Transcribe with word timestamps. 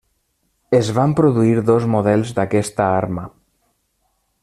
Es 0.77 0.87
van 0.99 1.13
produir 1.19 1.63
dos 1.69 1.85
models 1.97 2.33
d'aquesta 2.39 2.89
arma. 3.03 3.27